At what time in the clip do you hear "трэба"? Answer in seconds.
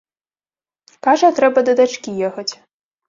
1.41-1.65